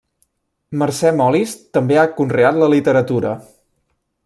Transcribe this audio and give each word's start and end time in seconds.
Mercè 0.83 1.11
Molist 1.17 1.61
també 1.79 1.99
ha 2.01 2.07
conreat 2.21 2.59
la 2.63 2.71
literatura. 2.75 3.37